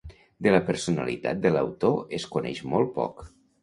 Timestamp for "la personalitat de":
0.55-1.53